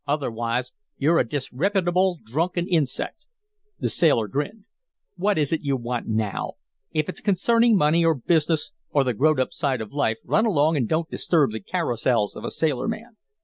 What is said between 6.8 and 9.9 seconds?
If it's concerning money, or business, or the growed up side